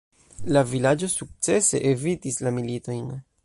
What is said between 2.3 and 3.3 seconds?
la militojn.